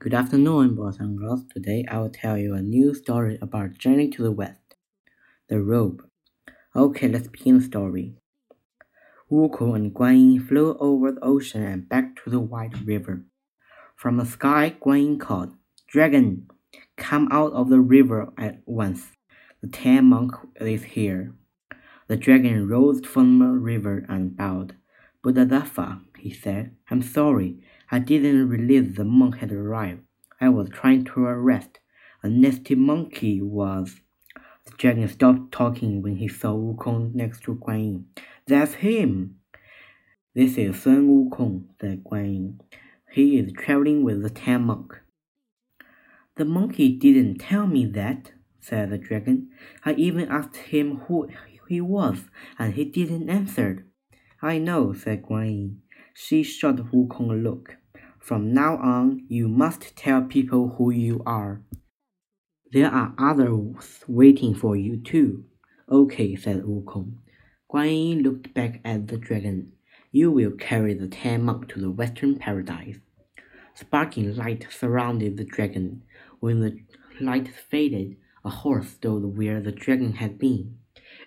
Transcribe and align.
Good 0.00 0.14
afternoon, 0.14 0.76
boys 0.76 1.00
and 1.00 1.18
girls. 1.18 1.42
Today 1.52 1.84
I 1.90 1.98
will 1.98 2.08
tell 2.08 2.38
you 2.38 2.54
a 2.54 2.62
new 2.62 2.94
story 2.94 3.36
about 3.42 3.78
Journey 3.78 4.08
to 4.10 4.22
the 4.22 4.30
West. 4.30 4.76
The 5.48 5.60
robe. 5.60 6.04
Okay, 6.76 7.08
let's 7.08 7.26
begin 7.26 7.58
the 7.58 7.64
story. 7.64 8.14
Wukong 9.28 9.74
and 9.74 9.92
Guan 9.92 10.14
Yin 10.14 10.46
flew 10.46 10.76
over 10.78 11.10
the 11.10 11.24
ocean 11.24 11.64
and 11.64 11.88
back 11.88 12.14
to 12.22 12.30
the 12.30 12.38
White 12.38 12.76
River. 12.84 13.24
From 13.96 14.18
the 14.18 14.24
sky, 14.24 14.76
Guan 14.80 15.02
Yin 15.02 15.18
called, 15.18 15.54
Dragon, 15.88 16.46
come 16.96 17.26
out 17.32 17.52
of 17.52 17.68
the 17.68 17.80
river 17.80 18.32
at 18.38 18.60
once. 18.66 19.16
The 19.62 19.68
Tang 19.68 20.04
monk 20.04 20.32
is 20.60 20.84
here. 20.84 21.34
The 22.06 22.16
dragon 22.16 22.68
rose 22.68 23.04
from 23.04 23.40
the 23.40 23.46
river 23.46 24.06
and 24.08 24.36
bowed. 24.36 24.76
Bodhisattva, 25.28 26.00
he 26.16 26.32
said, 26.32 26.74
I'm 26.90 27.02
sorry. 27.02 27.58
I 27.90 27.98
didn't 27.98 28.48
realize 28.48 28.94
the 28.94 29.04
monk 29.04 29.36
had 29.38 29.52
arrived. 29.52 30.00
I 30.40 30.48
was 30.48 30.70
trying 30.70 31.04
to 31.04 31.24
arrest. 31.24 31.80
A 32.22 32.28
nasty 32.30 32.74
monkey 32.74 33.42
was. 33.42 33.96
The 34.64 34.72
dragon 34.78 35.06
stopped 35.06 35.52
talking 35.52 36.00
when 36.00 36.16
he 36.16 36.28
saw 36.28 36.54
Wukong 36.54 37.14
next 37.14 37.42
to 37.44 37.56
Guan 37.56 37.78
Yin. 37.78 38.06
That's 38.46 38.74
him. 38.74 39.36
This 40.34 40.56
is 40.56 40.82
Sun 40.82 41.06
Wukong, 41.08 41.64
said 41.78 42.04
Guan 42.04 42.32
Yin. 42.32 42.60
He 43.12 43.38
is 43.38 43.52
traveling 43.52 44.04
with 44.04 44.22
the 44.22 44.30
Tang 44.30 44.62
monk. 44.62 44.98
The 46.36 46.46
monkey 46.46 46.96
didn't 46.96 47.38
tell 47.38 47.66
me 47.66 47.84
that, 47.84 48.32
said 48.60 48.90
the 48.90 48.98
dragon. 48.98 49.50
I 49.84 49.92
even 49.92 50.28
asked 50.28 50.56
him 50.56 51.00
who 51.06 51.28
he 51.68 51.82
was, 51.82 52.30
and 52.58 52.74
he 52.74 52.86
didn't 52.86 53.28
answer. 53.28 53.84
I 54.40 54.58
know, 54.58 54.92
said 54.92 55.24
Guan 55.24 55.46
Yin. 55.46 55.82
She 56.14 56.44
shot 56.44 56.76
Wukong 56.76 57.32
a 57.32 57.34
look. 57.34 57.76
From 58.20 58.54
now 58.54 58.76
on, 58.76 59.24
you 59.28 59.48
must 59.48 59.96
tell 59.96 60.22
people 60.22 60.76
who 60.76 60.90
you 60.90 61.22
are. 61.26 61.62
There 62.70 62.90
are 62.90 63.14
others 63.18 64.04
waiting 64.06 64.54
for 64.54 64.76
you 64.76 64.96
too. 64.96 65.44
Okay, 65.90 66.36
said 66.36 66.62
Wukong. 66.62 67.14
Guan 67.72 67.88
Yin 67.88 68.22
looked 68.22 68.54
back 68.54 68.80
at 68.84 69.08
the 69.08 69.16
dragon. 69.16 69.72
You 70.12 70.30
will 70.30 70.52
carry 70.52 70.94
the 70.94 71.08
Tang 71.08 71.44
monk 71.44 71.68
to 71.70 71.80
the 71.80 71.90
western 71.90 72.38
paradise. 72.38 72.98
Sparkling 73.74 74.36
light 74.36 74.66
surrounded 74.70 75.36
the 75.36 75.44
dragon. 75.44 76.02
When 76.38 76.60
the 76.60 76.78
light 77.20 77.48
faded, 77.48 78.16
a 78.44 78.50
horse 78.50 78.90
stood 78.90 79.36
where 79.36 79.60
the 79.60 79.72
dragon 79.72 80.12
had 80.12 80.38
been. 80.38 80.78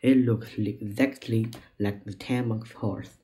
It 0.00 0.18
looks 0.18 0.50
exactly 0.56 1.50
like 1.80 2.04
the 2.04 2.12
Tang 2.12 2.48
monk's 2.48 2.70
horse. 2.70 3.18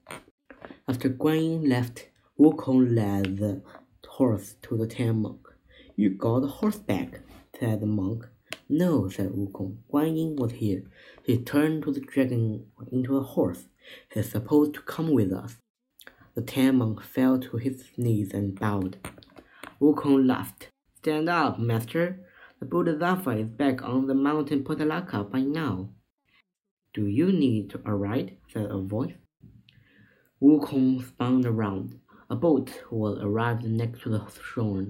After 0.89 1.09
Guan 1.09 1.41
Yin 1.41 1.69
left, 1.69 2.09
Wukong 2.37 2.97
led 2.97 3.37
the 3.37 3.63
horse 4.09 4.57
to 4.63 4.77
the 4.77 4.89
Tang 4.89 5.23
monk. 5.23 5.47
You 5.95 6.11
got 6.11 6.41
the 6.41 6.49
horse 6.49 6.79
back, 6.79 7.21
said 7.61 7.81
the 7.81 7.87
monk. 7.87 8.27
No, 8.69 9.09
said 9.09 9.31
Wukong. 9.31 9.77
Guan 9.89 10.17
Yin 10.17 10.35
was 10.35 10.51
here. 10.53 10.83
He 11.23 11.39
turned 11.39 11.85
to 11.85 11.93
the 11.93 12.01
dragon 12.01 12.67
into 12.91 13.19
a 13.19 13.23
horse. 13.23 13.69
He's 14.13 14.33
supposed 14.33 14.75
to 14.75 14.81
come 14.81 15.13
with 15.13 15.33
us. 15.33 15.59
The 16.35 16.43
Tang 16.43 16.79
monk 16.79 17.03
fell 17.03 17.39
to 17.39 17.57
his 17.57 17.85
knees 17.97 18.35
and 18.35 18.59
bowed. 18.59 18.99
Wukong 19.81 20.27
laughed. 20.27 20.71
Stand 20.97 21.29
up, 21.29 21.61
master. 21.61 22.19
The 22.59 22.67
Buddha 22.67 22.95
Bodhisattva 22.95 23.31
is 23.39 23.47
back 23.47 23.85
on 23.85 24.09
the 24.09 24.15
mountain 24.15 24.65
Potalaka 24.65 25.31
by 25.31 25.41
now. 25.41 25.91
Do 26.95 27.07
you 27.07 27.33
need 27.33 27.75
a 27.85 27.93
ride? 27.93 28.37
said 28.47 28.71
a 28.71 28.79
voice. 28.79 29.15
Wukong 30.41 31.05
spun 31.05 31.45
around. 31.45 31.99
A 32.31 32.37
boat 32.37 32.85
was 32.89 33.19
arrived 33.21 33.65
next 33.65 34.03
to 34.03 34.11
the 34.11 34.25
shore. 34.41 34.87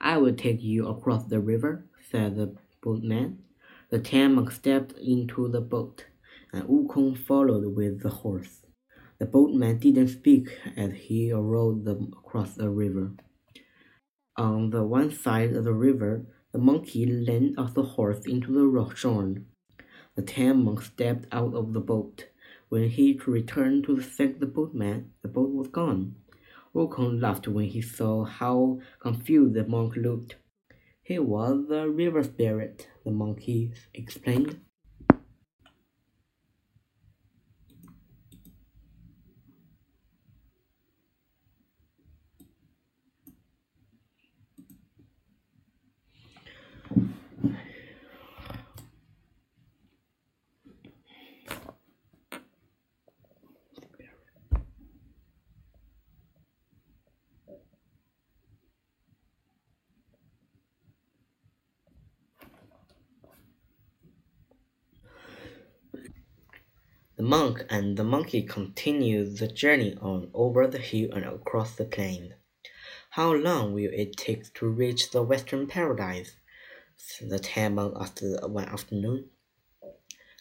I 0.00 0.18
will 0.18 0.34
take 0.34 0.60
you 0.60 0.88
across 0.88 1.24
the 1.26 1.38
river, 1.38 1.86
said 2.10 2.34
the 2.34 2.56
boatman. 2.82 3.44
The 3.90 4.00
Tang 4.00 4.34
monk 4.34 4.50
stepped 4.50 4.92
into 4.98 5.46
the 5.46 5.60
boat, 5.60 6.06
and 6.52 6.64
Wukong 6.64 7.16
followed 7.16 7.76
with 7.76 8.02
the 8.02 8.10
horse. 8.10 8.66
The 9.20 9.26
boatman 9.26 9.78
didn't 9.78 10.08
speak 10.08 10.48
as 10.76 10.92
he 10.94 11.32
rowed 11.32 11.84
them 11.84 12.12
across 12.18 12.54
the 12.54 12.70
river. 12.70 13.12
On 14.36 14.70
the 14.70 14.82
one 14.82 15.12
side 15.12 15.52
of 15.54 15.62
the 15.62 15.72
river, 15.72 16.26
the 16.52 16.58
monkey 16.58 17.06
leaned 17.06 17.56
the 17.56 17.82
horse 17.82 18.26
into 18.26 18.52
the 18.52 18.66
rock 18.66 18.96
shore. 18.96 19.36
The 20.18 20.24
Tang 20.24 20.64
monk 20.64 20.82
stepped 20.82 21.28
out 21.30 21.54
of 21.54 21.74
the 21.74 21.80
boat. 21.80 22.26
When 22.70 22.88
he 22.88 23.20
returned 23.24 23.84
to 23.84 24.00
thank 24.00 24.40
the 24.40 24.46
boatman, 24.46 25.12
the 25.22 25.28
boat 25.28 25.52
was 25.52 25.68
gone. 25.68 26.16
Wukong 26.74 27.20
laughed 27.20 27.46
when 27.46 27.66
he 27.66 27.80
saw 27.80 28.24
how 28.24 28.80
confused 28.98 29.54
the 29.54 29.64
monk 29.64 29.94
looked. 29.94 30.34
He 31.04 31.20
was 31.20 31.68
the 31.68 31.88
river 31.88 32.24
spirit, 32.24 32.88
the 33.04 33.12
monkey 33.12 33.70
explained. 33.94 34.58
The 67.18 67.24
monk 67.24 67.66
and 67.68 67.96
the 67.96 68.04
monkey 68.04 68.42
continued 68.42 69.38
the 69.38 69.48
journey 69.48 69.98
on 70.00 70.30
over 70.32 70.68
the 70.68 70.78
hill 70.78 71.10
and 71.12 71.24
across 71.24 71.74
the 71.74 71.84
plain. 71.84 72.34
How 73.10 73.32
long 73.32 73.74
will 73.74 73.90
it 73.92 74.16
take 74.16 74.54
to 74.54 74.68
reach 74.68 75.10
the 75.10 75.24
western 75.24 75.66
paradise? 75.66 76.36
the 77.20 77.40
Tang 77.40 77.74
monk 77.74 77.96
asked 77.98 78.22
one 78.22 78.66
afternoon. 78.66 79.30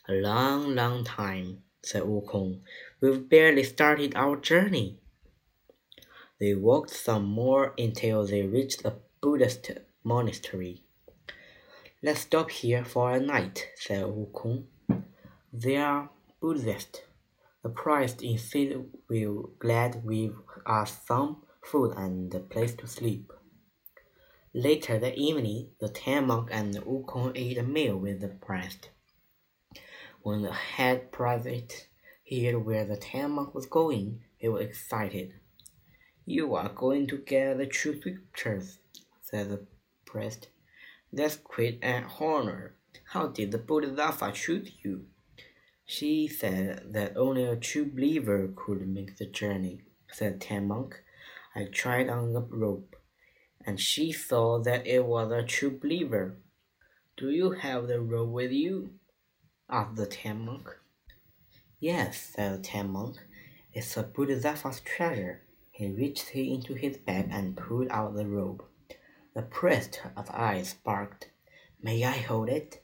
A 0.07 0.13
long, 0.13 0.75
long 0.75 1.03
time, 1.03 1.63
said 1.81 2.03
Wukong. 2.03 2.61
We've 3.01 3.27
barely 3.27 3.63
started 3.63 4.13
our 4.15 4.37
journey. 4.37 4.99
They 6.39 6.53
walked 6.53 6.91
some 6.91 7.25
more 7.25 7.73
until 7.79 8.23
they 8.27 8.43
reached 8.43 8.85
a 8.85 8.97
Buddhist 9.19 9.71
monastery. 10.03 10.83
Let's 12.03 12.19
stop 12.19 12.51
here 12.51 12.85
for 12.85 13.13
a 13.13 13.19
night, 13.19 13.67
said 13.77 14.03
Wukong. 14.05 14.65
There 15.51 16.09
Buddhist. 16.39 17.03
The 17.63 17.69
priest 17.69 18.21
insisted 18.21 18.85
will 19.09 19.53
glad 19.57 20.07
give 20.07 20.35
us 20.67 21.03
some 21.07 21.41
food 21.63 21.93
and 21.97 22.33
a 22.35 22.39
place 22.39 22.75
to 22.75 22.85
sleep. 22.85 23.31
Later 24.53 24.99
that 24.99 25.17
evening, 25.17 25.71
the 25.79 25.89
Tang 25.89 26.27
monk 26.27 26.49
and 26.51 26.75
Wukong 26.75 27.31
ate 27.35 27.57
a 27.57 27.63
meal 27.63 27.97
with 27.97 28.21
the 28.21 28.27
priest. 28.27 28.91
When 30.21 30.43
the 30.43 30.53
head 30.53 31.11
priest 31.11 31.87
heard 32.29 32.65
where 32.65 32.85
the 32.85 32.97
Tang 32.97 33.31
monk 33.31 33.55
was 33.55 33.65
going, 33.65 34.21
he 34.37 34.47
was 34.47 34.61
excited. 34.61 35.33
You 36.23 36.53
are 36.53 36.69
going 36.69 37.07
to 37.07 37.17
get 37.17 37.57
the 37.57 37.65
true 37.65 37.99
scriptures, 37.99 38.77
said 39.23 39.49
the 39.49 39.65
priest. 40.05 40.49
That's 41.11 41.37
quite 41.37 41.79
an 41.81 42.05
honor. 42.19 42.75
How 43.05 43.27
did 43.27 43.51
the 43.51 43.57
Bodhisattva 43.57 44.35
shoot 44.35 44.69
you? 44.83 45.07
She 45.89 46.27
said 46.27 46.91
that 46.91 47.15
only 47.15 47.45
a 47.45 47.55
true 47.55 47.85
believer 47.85 48.51
could 48.53 48.85
make 48.85 49.15
the 49.15 49.25
journey, 49.25 49.83
said 50.11 50.41
Tang 50.41 50.67
monk. 50.67 51.01
I 51.55 51.63
tried 51.63 52.09
on 52.09 52.33
the 52.33 52.41
rope, 52.41 52.97
and 53.65 53.79
she 53.79 54.11
saw 54.11 54.59
that 54.59 54.85
it 54.85 55.05
was 55.05 55.31
a 55.31 55.43
true 55.43 55.79
believer. 55.79 56.35
Do 57.15 57.29
you 57.29 57.51
have 57.51 57.87
the 57.87 58.01
rope 58.01 58.31
with 58.31 58.51
you? 58.51 58.95
asked 59.69 59.95
the 59.95 60.05
Tang 60.05 60.43
monk. 60.43 60.67
Yes, 61.79 62.33
said 62.35 62.59
the 62.59 62.63
Tang 62.63 62.89
monk. 62.89 63.15
It's 63.71 63.95
a 63.95 64.03
Bodhisattva's 64.03 64.81
treasure. 64.81 65.43
He 65.71 65.89
reached 65.89 66.35
into 66.35 66.73
his 66.73 66.97
bag 66.97 67.29
and 67.31 67.55
pulled 67.55 67.87
out 67.91 68.13
the 68.13 68.27
rope. 68.27 68.69
The 69.33 69.43
priest's 69.43 69.99
eyes 70.33 70.71
sparkled. 70.71 71.31
May 71.81 72.03
I 72.03 72.17
hold 72.17 72.49
it? 72.49 72.83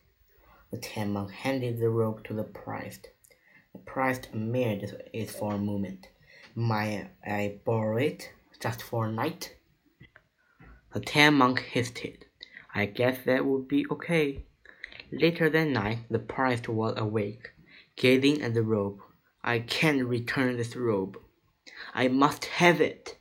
The 0.74 1.06
monk 1.06 1.30
handed 1.30 1.78
the 1.78 1.92
rope 1.92 2.24
to 2.24 2.34
the 2.34 2.44
priest. 2.44 3.10
The 3.74 3.80
priest 3.80 4.30
admired 4.34 5.06
it 5.14 5.30
for 5.30 5.54
a 5.54 5.58
moment. 5.60 6.08
May 6.56 7.10
I 7.24 7.60
borrow 7.64 7.98
it 7.98 8.32
just 8.60 8.82
for 8.82 9.06
a 9.06 9.12
night? 9.12 9.56
The 10.92 11.00
Tang 11.00 11.36
monk 11.36 11.60
hesitated. 11.60 12.26
I 12.74 12.88
guess 12.88 13.20
that 13.26 13.46
would 13.46 13.68
be 13.68 13.86
okay. 13.92 14.46
Later 15.12 15.48
that 15.48 15.68
night, 15.68 16.00
the 16.10 16.18
priest 16.18 16.68
was 16.68 16.96
awake, 16.98 17.52
gazing 17.96 18.42
at 18.42 18.56
the 18.56 18.64
robe. 18.64 19.00
I 19.44 19.60
can't 19.60 20.08
return 20.08 20.58
this 20.58 20.76
robe. 20.76 21.20
I 21.94 22.08
must 22.08 22.46
have 22.46 22.82
it. 22.82 23.20